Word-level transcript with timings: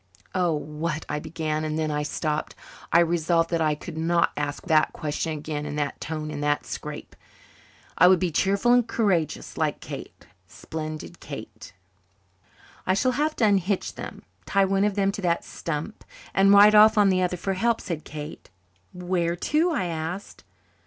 "Oh, 0.33 0.55
what" 0.55 1.05
I 1.09 1.19
began, 1.19 1.63
and 1.63 1.77
then 1.77 1.91
I 1.91 2.01
stopped. 2.01 2.55
I 2.91 3.01
resolved 3.01 3.51
that 3.51 3.61
I 3.61 3.77
would 3.85 3.99
not 3.99 4.31
ask 4.35 4.65
that 4.65 4.93
question 4.93 5.33
again 5.33 5.63
in 5.63 5.75
that 5.75 6.01
tone 6.01 6.31
in 6.31 6.41
that 6.41 6.65
scrape. 6.65 7.15
I 7.99 8.07
would 8.07 8.17
be 8.17 8.31
cheerful 8.31 8.73
and 8.73 8.87
courageous 8.87 9.59
like 9.59 9.79
Kate 9.79 10.25
splendid 10.47 11.19
Kate! 11.19 11.73
"I 12.87 12.95
shall 12.95 13.11
have 13.11 13.35
to 13.35 13.45
unhitch 13.45 13.93
them, 13.93 14.23
tie 14.47 14.65
one 14.65 14.85
of 14.85 14.95
them 14.95 15.11
to 15.11 15.21
that 15.21 15.45
stump, 15.45 16.03
and 16.33 16.51
ride 16.51 16.73
off 16.73 16.97
on 16.97 17.09
the 17.09 17.21
other 17.21 17.37
for 17.37 17.53
help," 17.53 17.79
said 17.79 18.03
Kate. 18.03 18.49
"Where 18.95 19.35
to?" 19.35 19.69
I 19.69 19.85
asked. 19.85 20.43